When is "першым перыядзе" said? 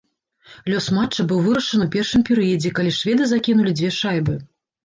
1.97-2.73